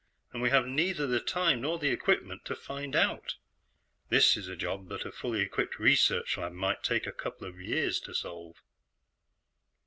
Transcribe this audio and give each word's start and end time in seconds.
And 0.33 0.41
we 0.41 0.49
have 0.49 0.65
neither 0.65 1.05
the 1.05 1.19
time 1.19 1.61
nor 1.61 1.77
the 1.77 1.89
equipment 1.91 2.43
to 2.45 2.55
find 2.55 2.95
out. 2.95 3.35
This 4.09 4.35
is 4.35 4.47
a 4.47 4.55
job 4.55 4.89
that 4.89 5.05
a 5.05 5.11
fully 5.11 5.41
equipped 5.41 5.77
research 5.77 6.39
lab 6.39 6.53
might 6.53 6.81
take 6.81 7.05
a 7.05 7.11
couple 7.11 7.47
of 7.47 7.61
years 7.61 7.99
to 7.99 8.15
solve." 8.15 8.63